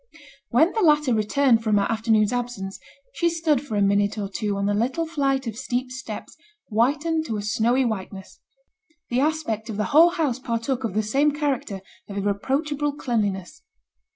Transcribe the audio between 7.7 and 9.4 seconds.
whiteness; the